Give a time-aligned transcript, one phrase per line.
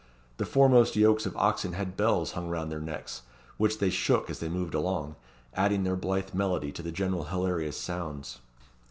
[0.37, 3.21] The foremost yokes of oxen had bells hung round their necks,
[3.57, 5.15] which they shook as they moved along,
[5.53, 8.39] adding their blithe melody to the general hilarious sounds.